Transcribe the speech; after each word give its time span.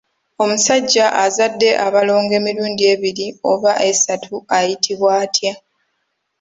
Omusajja 0.43 1.05
azadde 1.23 1.69
abalongo 1.85 2.33
emirundi 2.39 2.83
ebiri 2.93 3.27
oba 3.51 3.71
esatu 3.91 4.35
ayitibwa 4.57 5.11
atya? 5.23 5.53